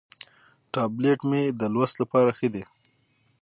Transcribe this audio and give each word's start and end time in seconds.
ټابلیټ 0.73 1.19
مې 1.29 1.43
د 1.59 1.61
لوست 1.73 1.95
لپاره 2.01 2.29
ښه 2.37 2.47
دی. 2.53 2.63